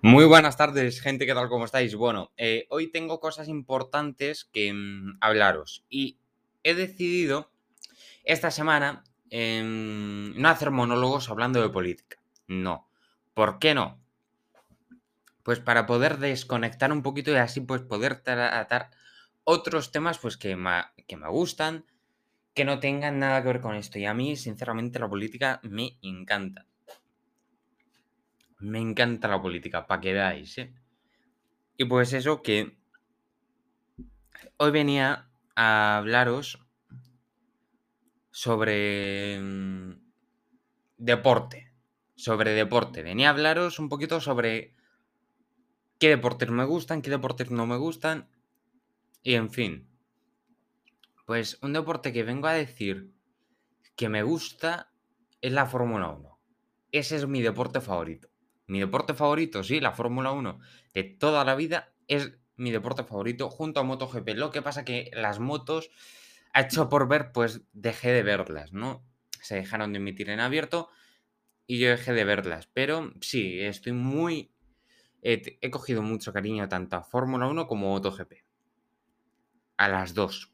[0.00, 1.48] Muy buenas tardes, gente, ¿qué tal?
[1.48, 1.96] ¿Cómo estáis?
[1.96, 6.20] Bueno, eh, hoy tengo cosas importantes que mm, hablaros y
[6.62, 7.50] he decidido
[8.22, 12.18] esta semana em, no hacer monólogos hablando de política.
[12.46, 12.88] No.
[13.34, 14.00] ¿Por qué no?
[15.42, 18.90] Pues para poder desconectar un poquito y así pues poder tratar
[19.42, 20.56] otros temas pues que
[21.08, 21.86] que me gustan,
[22.54, 23.98] que no tengan nada que ver con esto.
[23.98, 26.67] Y a mí, sinceramente, la política me encanta.
[28.60, 30.74] Me encanta la política, para que veáis, ¿eh?
[31.76, 32.76] Y pues eso que
[34.56, 36.58] hoy venía a hablaros
[38.32, 39.92] sobre mm,
[40.96, 41.72] deporte.
[42.16, 43.04] Sobre deporte.
[43.04, 44.74] Venía a hablaros un poquito sobre
[46.00, 48.28] qué deportes me gustan, qué deportes no me gustan.
[49.22, 49.88] Y en fin.
[51.26, 53.12] Pues un deporte que vengo a decir
[53.94, 54.92] que me gusta
[55.40, 56.40] es la Fórmula 1.
[56.90, 58.28] Ese es mi deporte favorito.
[58.68, 60.60] Mi deporte favorito, sí, la Fórmula 1
[60.94, 64.28] de toda la vida es mi deporte favorito junto a MotoGP.
[64.36, 65.90] Lo que pasa que las motos,
[66.52, 69.04] ha hecho por ver, pues dejé de verlas, ¿no?
[69.40, 70.90] Se dejaron de emitir en abierto
[71.66, 72.68] y yo dejé de verlas.
[72.72, 74.52] Pero sí, estoy muy...
[75.22, 78.32] he cogido mucho cariño tanto a Fórmula 1 como a MotoGP.
[79.78, 80.52] A las dos.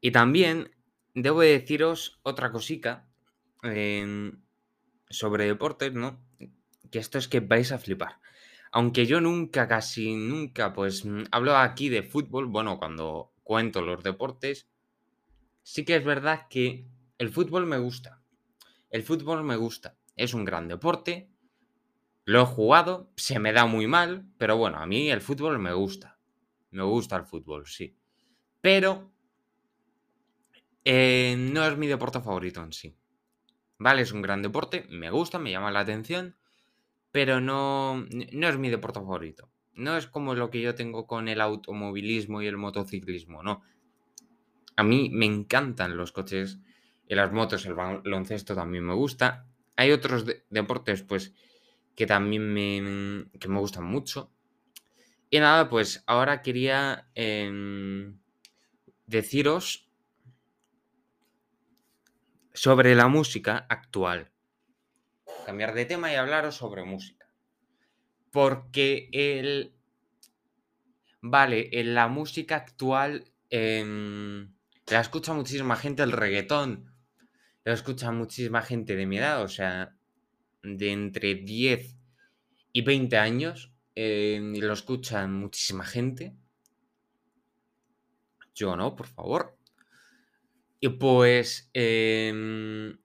[0.00, 0.70] Y también
[1.14, 3.08] debo deciros otra cosica.
[3.62, 4.43] Em,
[5.10, 6.24] sobre deportes, ¿no?
[6.90, 8.20] Que esto es que vais a flipar.
[8.72, 14.02] Aunque yo nunca, casi nunca, pues mm, hablo aquí de fútbol, bueno, cuando cuento los
[14.02, 14.68] deportes,
[15.62, 16.86] sí que es verdad que
[17.18, 18.22] el fútbol me gusta.
[18.90, 19.96] El fútbol me gusta.
[20.16, 21.30] Es un gran deporte.
[22.24, 25.72] Lo he jugado, se me da muy mal, pero bueno, a mí el fútbol me
[25.72, 26.18] gusta.
[26.70, 27.96] Me gusta el fútbol, sí.
[28.60, 29.12] Pero
[30.84, 32.96] eh, no es mi deporte favorito en sí.
[33.78, 34.02] ¿Vale?
[34.02, 36.36] Es un gran deporte, me gusta, me llama la atención,
[37.12, 39.50] pero no, no es mi deporte favorito.
[39.74, 43.62] No es como lo que yo tengo con el automovilismo y el motociclismo, no.
[44.76, 46.58] A mí me encantan los coches
[47.08, 49.46] y las motos, el baloncesto también me gusta.
[49.76, 51.34] Hay otros deportes, pues,
[51.94, 54.32] que también me, que me gustan mucho.
[55.30, 58.18] Y nada, pues ahora quería em,
[59.06, 59.88] deciros
[62.64, 64.32] sobre la música actual.
[65.44, 67.28] Cambiar de tema y hablaros sobre música.
[68.32, 69.74] Porque el...
[71.20, 74.54] Vale, en la música actual em,
[74.86, 76.90] la escucha muchísima gente el reggaetón.
[77.64, 79.94] La escucha muchísima gente de mi edad, o sea,
[80.62, 81.98] de entre 10
[82.72, 83.74] y 20 años.
[83.94, 86.34] Em, lo escuchan muchísima gente.
[88.54, 89.54] Yo no, por favor.
[90.84, 92.98] Y pues em,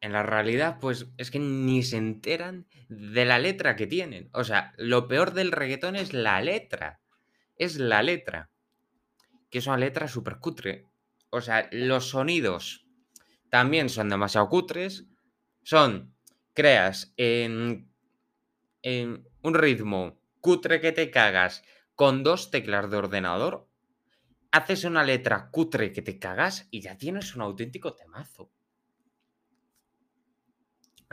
[0.00, 4.30] en la realidad, pues es que ni se enteran de la letra que tienen.
[4.32, 7.02] O sea, lo peor del reggaetón es la letra.
[7.58, 8.50] Es la letra.
[9.50, 10.86] Que es una letra súper cutre.
[11.28, 12.86] O sea, los sonidos
[13.50, 15.04] también son demasiado cutres.
[15.62, 16.14] Son,
[16.54, 17.92] creas en,
[18.80, 21.62] en un ritmo cutre que te cagas
[21.94, 23.68] con dos teclas de ordenador
[24.56, 28.50] haces una letra cutre que te cagas y ya tienes un auténtico temazo.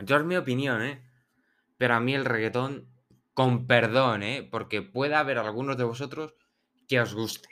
[0.01, 1.03] Yo es mi opinión, ¿eh?
[1.77, 2.89] Pero a mí el reggaetón,
[3.33, 4.47] con perdón, ¿eh?
[4.49, 6.35] Porque puede haber algunos de vosotros
[6.87, 7.49] que os guste.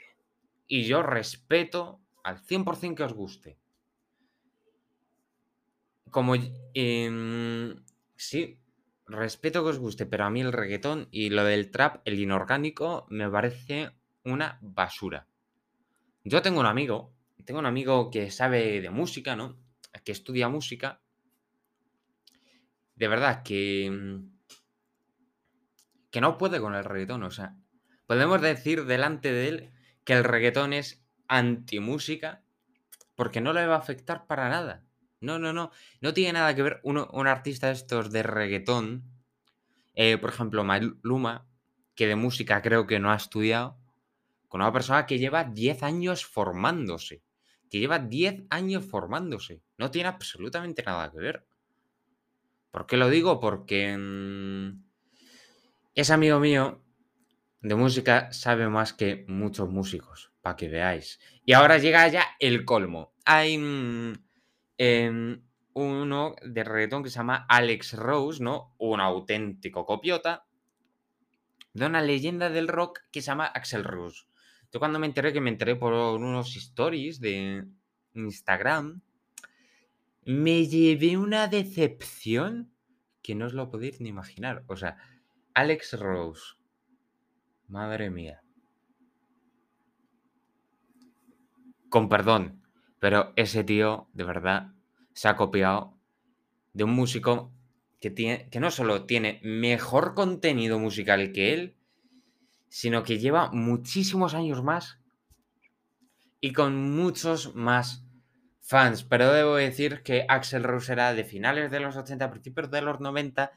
[0.66, 3.58] Y yo respeto al 100% que os guste.
[6.10, 6.34] Como...
[6.74, 7.84] Em,
[8.16, 8.60] sí,
[9.06, 13.06] respeto que os guste, pero a mí el reggaetón y lo del trap, el inorgánico,
[13.10, 13.90] me parece
[14.24, 15.28] una basura.
[16.24, 17.12] Yo tengo un amigo,
[17.44, 19.58] tengo un amigo que sabe de música, ¿no?
[20.04, 21.00] Que estudia música.
[22.94, 23.90] De verdad, que.
[23.90, 24.32] Mm,
[26.10, 27.24] que no puede con el reggaetón.
[27.24, 27.56] O sea,
[28.06, 29.72] podemos decir delante de él
[30.04, 32.44] que el reggaetón es antimúsica
[33.16, 34.84] porque no le va a afectar para nada.
[35.20, 35.72] No, no, no.
[36.00, 39.04] No tiene nada que ver un artista de estos de reggaetón.
[39.94, 41.46] Eh, por ejemplo, Maluma,
[41.94, 43.81] que de música creo que no ha estudiado
[44.52, 47.22] con una persona que lleva 10 años formándose.
[47.70, 49.62] Que lleva 10 años formándose.
[49.78, 51.46] No tiene absolutamente nada que ver.
[52.70, 53.40] ¿Por qué lo digo?
[53.40, 54.84] Porque mm,
[55.94, 56.84] es amigo mío
[57.62, 61.18] de música, sabe más que muchos músicos, para que veáis.
[61.46, 63.14] Y ahora llega ya el colmo.
[63.24, 64.12] Hay mm,
[64.76, 68.74] em, uno de reggaetón que se llama Alex Rose, ¿no?
[68.76, 70.44] Un auténtico copiota
[71.72, 74.26] de una leyenda del rock que se llama Axel Rose.
[74.72, 77.66] Yo cuando me enteré, que me enteré por unos stories de
[78.14, 79.02] Instagram,
[80.24, 82.72] me llevé una decepción
[83.22, 84.64] que no os lo podéis ni imaginar.
[84.68, 84.96] O sea,
[85.52, 86.54] Alex Rose.
[87.68, 88.42] Madre mía.
[91.90, 92.62] Con perdón,
[92.98, 94.72] pero ese tío, de verdad,
[95.12, 95.98] se ha copiado
[96.72, 97.52] de un músico
[98.00, 101.76] que, tiene, que no solo tiene mejor contenido musical que él,
[102.72, 104.98] sino que lleva muchísimos años más
[106.40, 108.02] y con muchos más
[108.62, 109.04] fans.
[109.04, 112.98] Pero debo decir que Axel Rose era de finales de los 80, principios de los
[112.98, 113.52] 90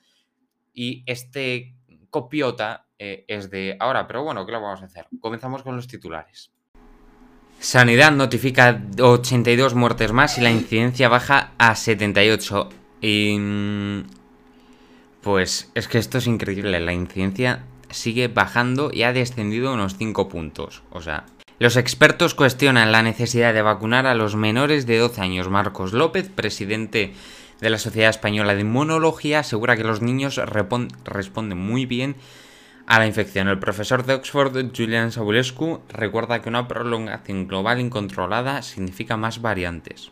[0.74, 1.78] y este
[2.10, 4.06] copiota eh, es de ahora.
[4.06, 5.08] Pero bueno, ¿qué lo vamos a hacer?
[5.22, 6.52] Comenzamos con los titulares.
[7.58, 12.68] Sanidad notifica 82 muertes más y la incidencia baja a 78.
[13.00, 13.38] Y...
[13.40, 14.04] Mm,
[15.22, 16.80] pues es que esto es increíble.
[16.82, 17.64] La incidencia
[17.96, 20.84] sigue bajando y ha descendido unos 5 puntos.
[20.92, 21.26] O sea,
[21.58, 25.50] los expertos cuestionan la necesidad de vacunar a los menores de 12 años.
[25.50, 27.14] Marcos López, presidente
[27.62, 30.40] de la Sociedad Española de Inmunología, asegura que los niños
[31.06, 32.18] responden muy bien
[32.86, 33.48] a la infección.
[33.48, 40.12] El profesor de Oxford, Julian Sabulescu, recuerda que una prolongación global incontrolada significa más variantes.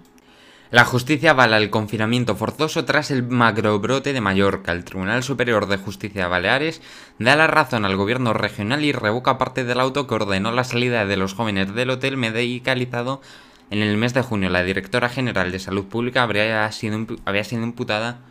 [0.74, 4.72] La justicia avala el confinamiento forzoso tras el macrobrote de Mallorca.
[4.72, 6.82] El Tribunal Superior de Justicia de Baleares
[7.20, 11.06] da la razón al gobierno regional y revoca parte del auto que ordenó la salida
[11.06, 13.22] de los jóvenes del hotel medicalizado
[13.70, 14.50] en el mes de junio.
[14.50, 18.22] La directora general de Salud Pública habría sido, había sido imputada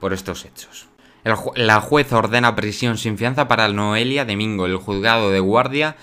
[0.00, 0.88] por estos hechos.
[1.54, 4.66] la jueza ordena prisión sin fianza para Noelia Domingo.
[4.66, 5.94] El juzgado de guardia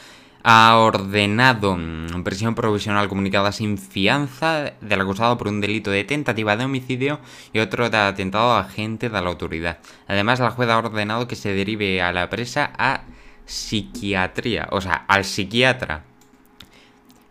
[0.43, 1.77] ha ordenado
[2.23, 7.19] prisión provisional comunicada sin fianza del acusado por un delito de tentativa de homicidio
[7.53, 9.79] y otro de atentado a agente de la autoridad.
[10.07, 13.01] Además, la jueza ha ordenado que se derive a la presa a
[13.45, 16.03] psiquiatría, o sea, al psiquiatra.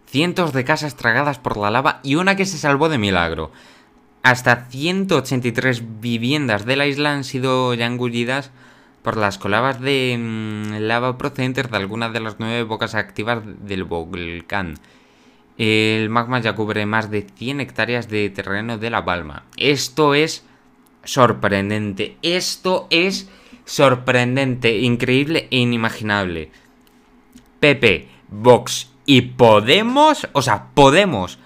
[0.06, 3.52] Cientos de casas tragadas por la lava y una que se salvó de milagro.
[4.22, 8.50] Hasta 183 viviendas de la isla han sido ya engullidas
[9.02, 13.84] por las colabas de mm, lava procedentes de algunas de las nueve bocas activas del
[13.84, 14.74] volcán.
[15.56, 19.44] El magma ya cubre más de 100 hectáreas de terreno de La Palma.
[19.56, 20.44] Esto es
[21.02, 22.16] sorprendente.
[22.22, 23.28] Esto es
[23.64, 26.50] sorprendente, increíble e inimaginable.
[27.60, 31.38] Pepe, Vox y Podemos, o sea, Podemos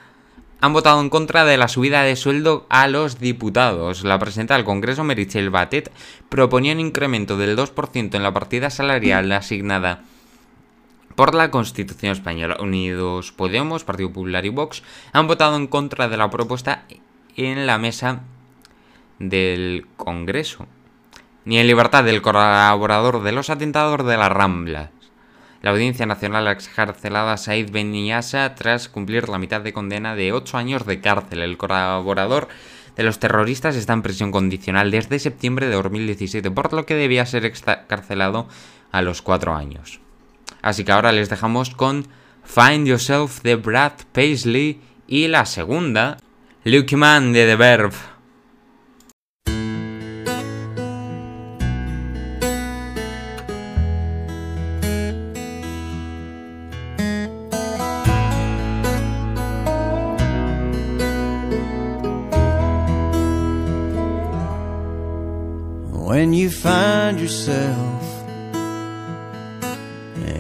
[0.62, 4.04] han votado en contra de la subida de sueldo a los diputados.
[4.04, 5.90] La presidenta del Congreso, Merichel Batet,
[6.28, 10.04] proponía un incremento del 2% en la partida salarial asignada
[11.16, 12.58] por la Constitución Española.
[12.60, 16.84] Unidos Podemos, Partido Popular y Vox han votado en contra de la propuesta
[17.36, 18.20] en la mesa
[19.18, 20.68] del Congreso.
[21.44, 24.90] Ni en libertad del colaborador de los atentadores de la Rambla
[25.62, 30.32] la Audiencia Nacional ha excarcelado a Said Beniasa tras cumplir la mitad de condena de
[30.32, 31.40] 8 años de cárcel.
[31.40, 32.48] El colaborador
[32.96, 37.24] de los terroristas está en prisión condicional desde septiembre de 2017, por lo que debía
[37.26, 38.48] ser excarcelado
[38.90, 40.00] a los 4 años.
[40.62, 42.08] Así que ahora les dejamos con
[42.44, 46.18] Find Yourself de Brad Paisley y la segunda,
[46.64, 48.11] Luke Man de The Verve.
[66.12, 68.02] When you find yourself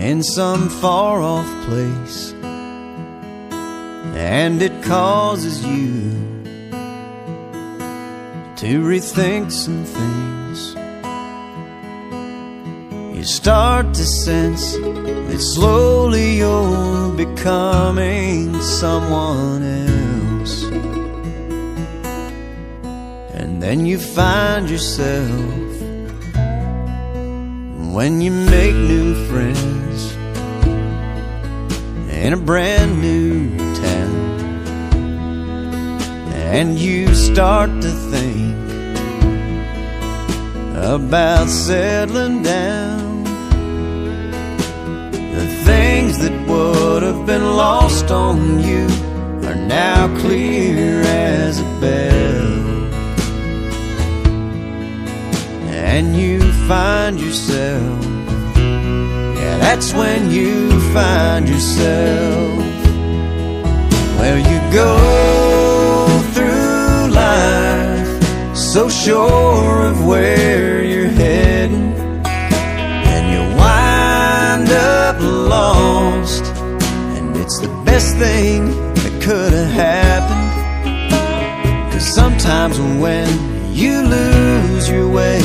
[0.08, 2.34] in some far off place
[4.14, 6.10] and it causes you
[8.54, 10.58] to rethink some things.
[13.16, 14.76] You start to sense
[15.28, 19.91] that slowly you're becoming someone else.
[23.62, 25.30] Then you find yourself.
[27.96, 30.16] When you make new friends
[32.10, 34.14] in a brand new town.
[36.58, 38.56] And you start to think
[40.74, 43.22] about settling down.
[45.38, 48.86] The things that would have been lost on you
[49.46, 52.61] are now clear as a bell
[55.82, 58.04] and you find yourself.
[59.36, 62.58] Yeah, that's when you find yourself.
[64.18, 71.92] Well, you go through life so sure of where you're heading,
[72.24, 76.44] and you wind up lost.
[77.16, 80.52] And it's the best thing that could have happened.
[81.92, 83.28] Cause sometimes when
[83.74, 85.41] you lose your way,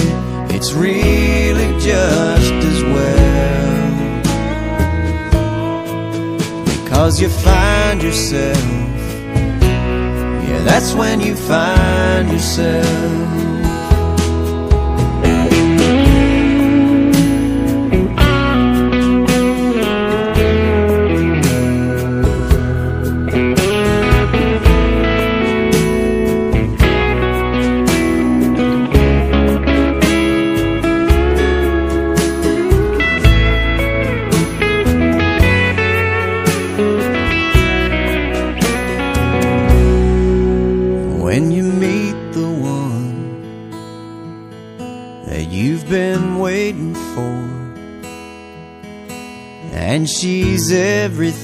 [0.57, 3.77] it's really just as well.
[6.65, 8.57] Because you find yourself,
[10.47, 13.56] yeah, that's when you find yourself.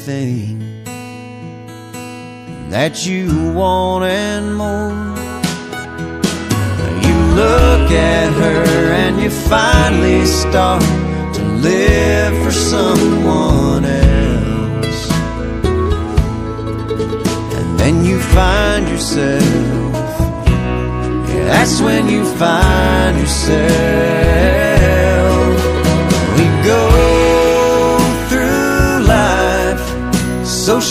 [0.08, 0.84] Everything
[2.70, 4.92] that you want and more.
[7.06, 10.82] You look at her and you finally start
[11.36, 15.12] to live for someone else.
[17.58, 19.94] And then you find yourself.
[21.30, 24.13] Yeah, that's when you find yourself.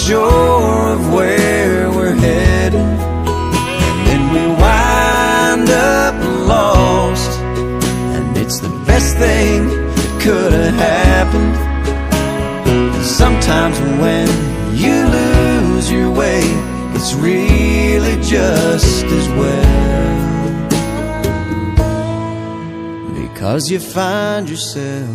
[0.06, 2.74] Sure of where we're headed.
[2.74, 6.16] And then we wind up
[6.48, 7.30] lost.
[8.14, 11.54] And it's the best thing that could have happened.
[13.04, 14.26] Sometimes when
[14.76, 16.42] you lose your way,
[16.96, 19.82] it's really just as well.
[23.14, 25.08] Because you find yourself,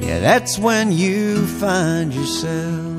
[0.00, 2.93] yeah, that's when you find yourself.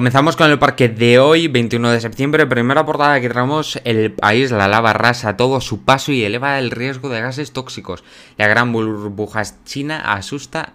[0.00, 2.46] Comenzamos con el parque de hoy, 21 de septiembre.
[2.46, 6.70] Primera portada que traemos: el país, la lava rasa todo su paso y eleva el
[6.70, 8.02] riesgo de gases tóxicos.
[8.38, 10.72] La gran burbuja china asusta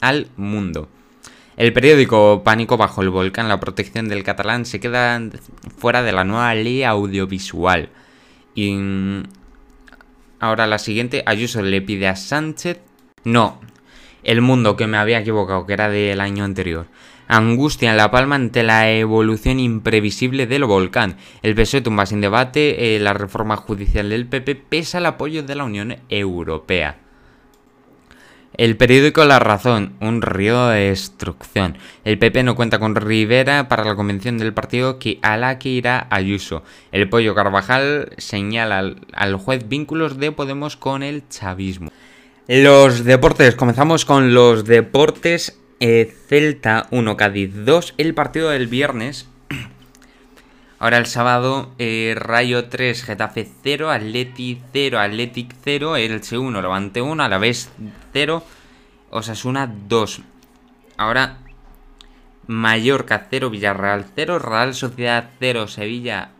[0.00, 0.88] al mundo.
[1.56, 5.22] El periódico Pánico bajo el volcán, la protección del catalán se queda
[5.78, 7.90] fuera de la nueva ley audiovisual.
[8.56, 9.22] Y mm,
[10.40, 12.80] ahora la siguiente, Ayuso le pide a Sánchez.
[13.22, 13.60] No,
[14.24, 16.88] el mundo que me había equivocado, que era del año anterior.
[17.36, 21.16] Angustia en La Palma ante la evolución imprevisible del volcán.
[21.42, 25.54] El PSOE tumba sin debate eh, la reforma judicial del PP pese al apoyo de
[25.54, 26.98] la Unión Europea.
[28.56, 31.76] El periódico La Razón, un río de destrucción.
[32.04, 35.70] El PP no cuenta con Rivera para la convención del partido que a la que
[35.70, 36.62] irá Ayuso.
[36.92, 41.90] El Pollo Carvajal señala al, al juez vínculos de Podemos con el chavismo.
[42.46, 45.58] Los deportes, comenzamos con los deportes.
[45.80, 49.28] Eh, Celta 1, Cádiz 2, el partido del viernes.
[50.78, 57.02] Ahora el sábado, eh, Rayo 3, Getafe 0, Atleti 0, Athletic 0, Elche 1, Levante
[57.02, 57.70] 1, a la vez
[58.12, 58.44] 0,
[59.10, 60.22] Osasuna 2.
[60.96, 61.38] Ahora
[62.46, 66.30] Mallorca 0, Villarreal 0, Real Sociedad 0, Sevilla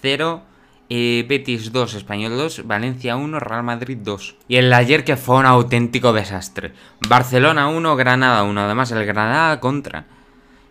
[0.00, 0.42] 0,
[0.88, 4.36] Betis 2, Español 2, Valencia 1, Real Madrid 2.
[4.48, 6.72] Y el ayer que fue un auténtico desastre.
[7.08, 8.60] Barcelona 1, Granada 1.
[8.60, 10.04] Además, el Granada contra.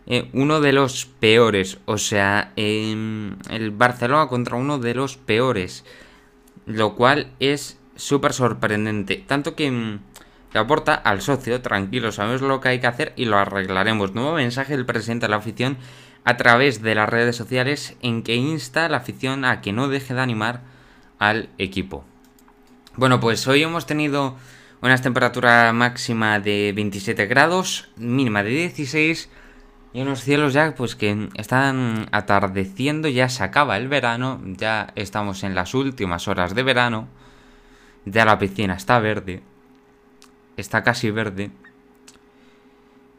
[0.06, 1.80] Eh, uno de los peores.
[1.86, 5.86] O sea, eh, el Barcelona contra uno de los peores.
[6.68, 9.24] Lo cual es súper sorprendente.
[9.26, 10.00] Tanto que mm,
[10.54, 14.14] le aporta al socio, tranquilo, sabemos lo que hay que hacer y lo arreglaremos.
[14.14, 15.78] Nuevo mensaje del presidente de la afición
[16.24, 19.88] a través de las redes sociales en que insta a la afición a que no
[19.88, 20.62] deje de animar
[21.20, 22.04] al equipo.
[22.96, 24.36] Bueno, pues hoy hemos tenido
[24.82, 29.30] una temperatura máxima de 27 grados, mínima de 16
[29.94, 35.44] y unos cielos ya pues que están atardeciendo, ya se acaba el verano, ya estamos
[35.44, 37.08] en las últimas horas de verano,
[38.06, 39.44] ya la piscina está verde,
[40.58, 41.52] está casi verde,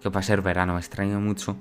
[0.03, 1.57] que para ser verano me extraño mucho.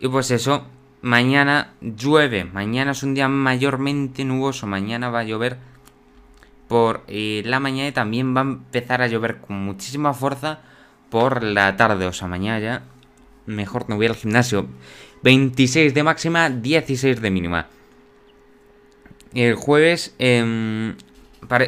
[0.00, 0.64] Y pues eso,
[1.02, 5.58] mañana llueve, mañana es un día mayormente nuboso, mañana va a llover
[6.68, 10.60] por eh, la mañana y también va a empezar a llover con muchísima fuerza
[11.10, 12.82] por la tarde, o sea, mañana ya
[13.46, 14.66] mejor no voy al gimnasio.
[15.22, 17.66] 26 de máxima, 16 de mínima.
[19.34, 20.94] El jueves, em,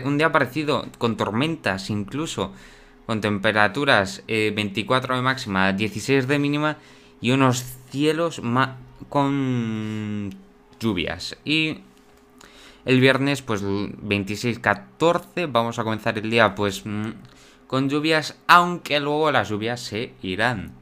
[0.04, 2.52] un día parecido, con tormentas incluso,
[3.06, 6.76] con temperaturas eh, 24 de máxima, 16 de mínima
[7.20, 8.40] y unos cielos
[9.08, 10.30] con
[10.78, 11.36] lluvias.
[11.44, 11.78] Y
[12.84, 17.10] el viernes, pues 26-14, vamos a comenzar el día pues mm,
[17.66, 20.79] con lluvias, aunque luego las lluvias se irán.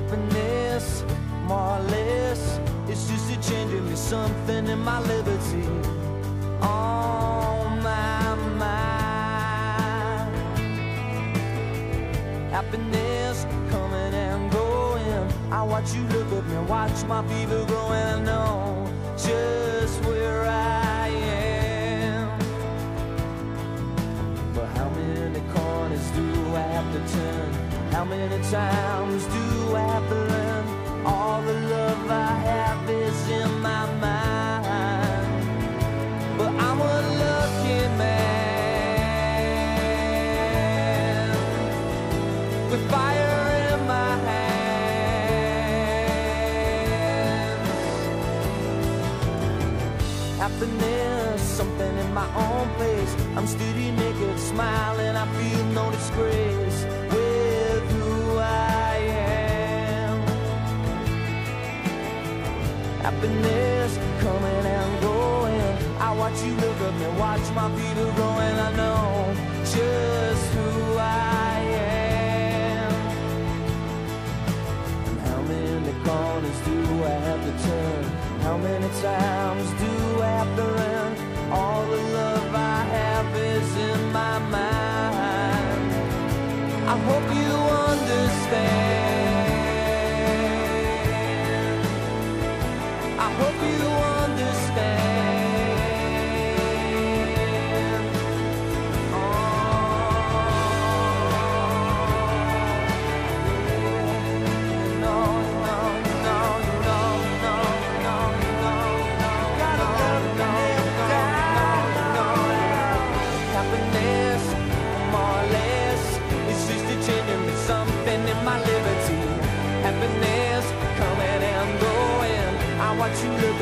[0.00, 1.04] Happiness,
[1.44, 5.62] more or less, it's just a change in me, something in my liberty.
[6.62, 10.34] On my mind.
[12.50, 15.28] Happiness coming and going.
[15.52, 17.92] I watch you look at me, watch my fever growing.
[17.92, 22.38] I know just where I am.
[24.54, 26.24] But how many corners do
[26.56, 27.52] I have to turn?
[27.92, 29.39] How many times do
[52.40, 53.12] own place.
[53.36, 55.14] I'm steady naked, smiling.
[55.16, 60.18] I feel no disgrace with who I am.
[63.06, 63.92] Happiness
[64.24, 65.72] coming and going.
[65.98, 68.56] I watch you look at me, watch my fever growing.
[68.68, 69.09] I know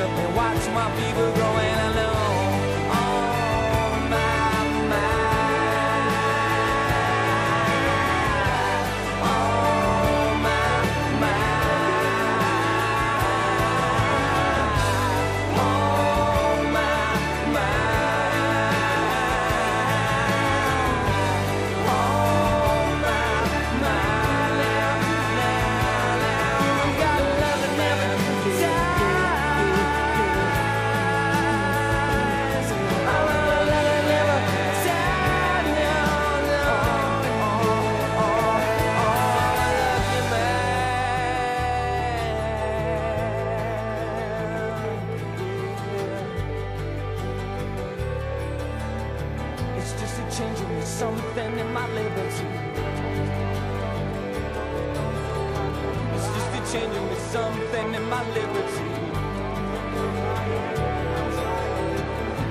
[0.00, 1.74] up and watch my fever growing.
[1.74, 2.07] I know.
[50.98, 52.46] Something in my liberty.
[56.14, 58.88] It's just a change in me, something in my liberty.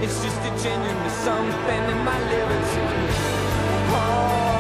[0.01, 2.83] It's just a change in me, something in my liberty.
[3.99, 4.56] Oh,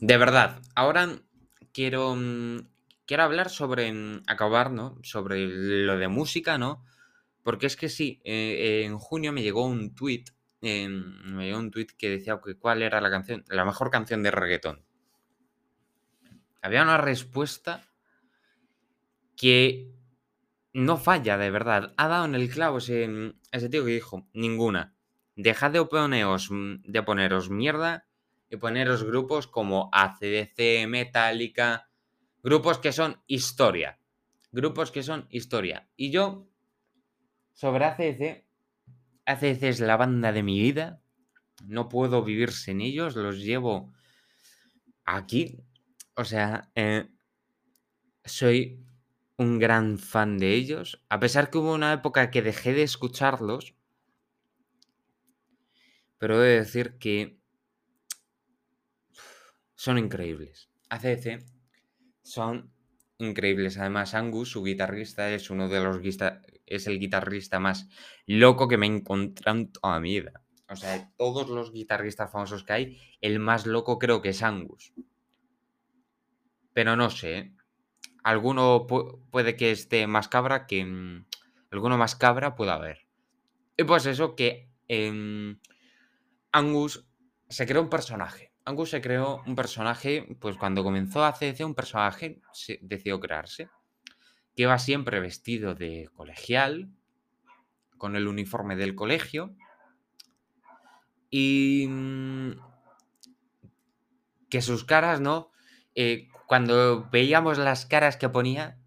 [0.00, 1.08] De verdad, ahora
[1.72, 2.68] quiero, mm,
[3.06, 4.98] quiero hablar sobre, mm, acabar, ¿no?
[5.02, 6.84] Sobre lo de música, ¿no?
[7.42, 10.24] Porque es que sí, eh, en junio me llegó un tweet,
[10.60, 14.30] me llegó un tweet que decía que cuál era la canción, la mejor canción de
[14.32, 14.84] reggaetón.
[16.60, 17.82] Había una respuesta
[19.36, 19.94] que
[20.72, 21.94] no falla, de verdad.
[21.96, 24.94] Ha dado en el clavo ese, mm, ese tío que dijo, ninguna.
[25.36, 28.05] Dejad de poneros, de poneros mierda
[28.50, 31.90] y poneros grupos como ACDC, Metallica,
[32.42, 34.00] grupos que son historia.
[34.52, 35.88] Grupos que son historia.
[35.96, 36.48] Y yo,
[37.52, 38.46] sobre ACDC,
[39.26, 41.02] ACDC es la banda de mi vida.
[41.64, 43.16] No puedo vivir sin ellos.
[43.16, 43.92] Los llevo
[45.04, 45.58] aquí.
[46.14, 47.08] O sea, eh,
[48.24, 48.86] soy
[49.36, 51.04] un gran fan de ellos.
[51.08, 53.74] A pesar que hubo una época que dejé de escucharlos.
[56.18, 57.40] Pero he de decir que
[59.76, 60.68] son increíbles.
[60.88, 61.44] ACDC
[62.22, 62.72] son
[63.18, 63.78] increíbles.
[63.78, 66.00] Además, Angus, su guitarrista, es uno de los
[66.66, 67.88] es el guitarrista más
[68.26, 70.42] loco que me he encontrado en toda mi vida.
[70.68, 74.42] O sea, de todos los guitarristas famosos que hay, el más loco creo que es
[74.42, 74.92] Angus.
[76.72, 77.38] Pero no sé.
[77.38, 77.52] ¿eh?
[78.24, 80.84] Alguno puede que esté más cabra que.
[80.84, 81.26] Mm,
[81.70, 83.06] alguno más cabra puede haber.
[83.76, 85.60] Y pues eso, que em,
[86.50, 87.06] Angus
[87.48, 88.45] se creó un personaje.
[88.66, 92.42] Angus se creó un personaje, pues cuando comenzó a hacer un personaje
[92.80, 93.70] decidió crearse,
[94.56, 96.90] que iba siempre vestido de colegial,
[97.96, 99.54] con el uniforme del colegio,
[101.30, 102.50] y mm,
[104.50, 105.52] que sus caras, ¿no?
[105.94, 108.80] Eh, cuando veíamos las caras que ponía,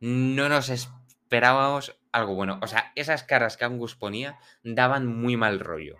[0.00, 2.58] no nos esperábamos algo bueno.
[2.60, 5.96] O sea, esas caras que Angus ponía daban muy mal rollo.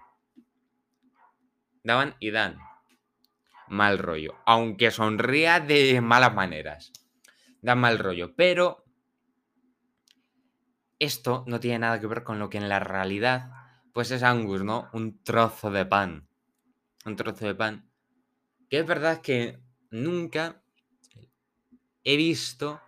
[1.83, 2.68] Daban y dan
[3.71, 4.35] mal rollo.
[4.47, 6.93] Aunque sonría de malas maneras.
[7.63, 8.35] Da mal rollo.
[8.37, 8.85] Pero
[10.99, 13.51] esto no tiene nada que ver con lo que en la realidad,
[13.93, 14.89] pues es Angus, ¿no?
[14.93, 16.29] Un trozo de pan.
[17.05, 17.91] Un trozo de pan.
[18.69, 19.59] Que es verdad que
[19.91, 20.63] nunca
[22.05, 22.81] he visto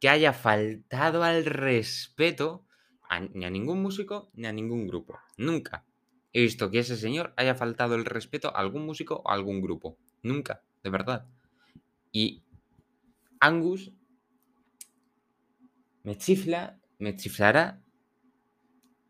[0.00, 2.66] que haya faltado al respeto
[3.34, 5.18] ni a ningún músico ni a ningún grupo.
[5.36, 5.84] Nunca
[6.32, 9.60] he visto que ese señor haya faltado el respeto a algún músico o a algún
[9.60, 9.98] grupo.
[10.22, 11.26] Nunca, de verdad.
[12.12, 12.42] Y
[13.40, 13.92] Angus
[16.02, 17.82] me chifla, me chiflará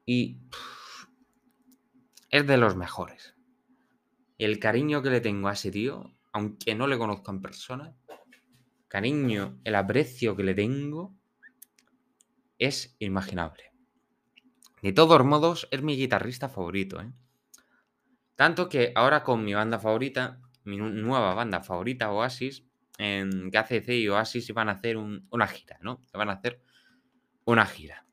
[0.06, 0.38] y
[2.30, 3.34] es de los mejores.
[4.38, 7.96] El cariño que le tengo a ese tío, aunque no le conozco en persona,
[8.88, 11.14] cariño, el aprecio que le tengo
[12.58, 13.72] es inimaginable.
[14.82, 17.00] De todos modos, es mi guitarrista favorito.
[17.00, 17.12] ¿eh?
[18.34, 22.64] Tanto que ahora con mi banda favorita mi nueva banda favorita, Oasis,
[22.98, 26.04] en KCC y Oasis iban a hacer una gira, ¿no?
[26.14, 26.60] Iban a hacer
[27.44, 28.06] una gira.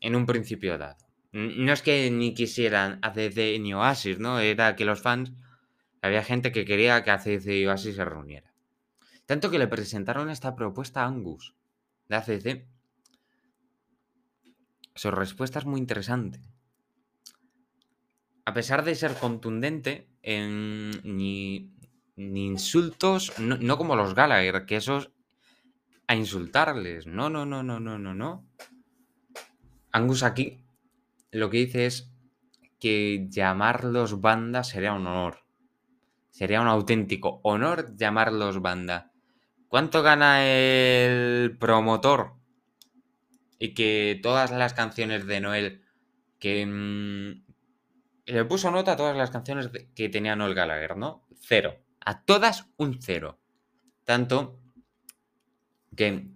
[0.00, 0.98] En un principio dado.
[1.32, 4.38] No es que ni quisieran ACC ni Oasis, ¿no?
[4.38, 5.32] Era que los fans,
[6.02, 8.52] había gente que quería que ACC y Oasis se reuniera.
[9.26, 11.54] Tanto que le presentaron esta propuesta a Angus
[12.08, 12.66] de ACC.
[14.94, 16.51] Su respuesta es muy interesante
[18.44, 21.70] a pesar de ser contundente, ni,
[22.16, 25.10] insultos, no, como los Gallagher, que esos
[26.06, 27.06] a insultarles.
[27.06, 28.46] No, no, no, no, no, no, no.
[29.92, 30.62] Angus aquí
[31.30, 32.10] lo que dice es
[32.78, 35.38] que llamarlos banda sería un honor.
[36.30, 39.12] Sería un auténtico honor llamarlos banda.
[39.68, 42.34] ¿Cuánto gana el promotor?
[43.58, 45.82] Y que todas las canciones de Noel
[46.38, 47.51] que, mm,
[48.26, 51.26] le puso nota a todas las canciones que tenía Noel Gallagher, ¿no?
[51.40, 51.78] Cero.
[52.00, 53.40] A todas un cero.
[54.04, 54.60] Tanto
[55.96, 56.28] que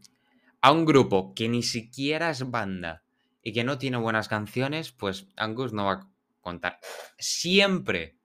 [0.61, 3.05] a un grupo que ni siquiera es banda
[3.42, 6.79] y que no tiene buenas canciones, pues Angus no va a contar.
[7.18, 8.18] Siempre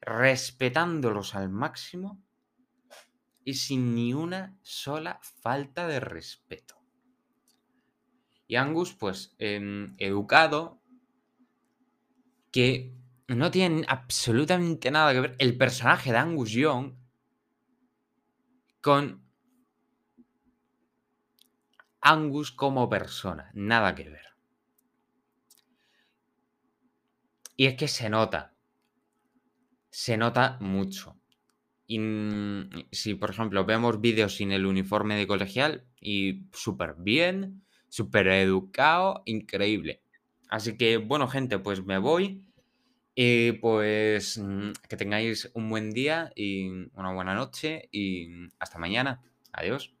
[0.00, 2.20] respetándolos al máximo
[3.44, 6.76] y sin ni una sola falta de respeto.
[8.48, 10.81] Y Angus, pues, em, educado,
[12.52, 12.94] que
[13.28, 16.94] no tienen absolutamente nada que ver el personaje de Angus Young
[18.80, 19.22] con
[22.00, 23.50] Angus como persona.
[23.54, 24.26] Nada que ver.
[27.56, 28.54] Y es que se nota.
[29.90, 31.16] Se nota mucho.
[31.86, 32.00] Y
[32.90, 39.22] si, por ejemplo, vemos vídeos sin el uniforme de colegial y súper bien, súper educado,
[39.26, 40.01] increíble.
[40.52, 42.42] Así que, bueno, gente, pues me voy.
[43.14, 49.22] Y pues mm, que tengáis un buen día y una buena noche y hasta mañana.
[49.50, 49.94] Adiós.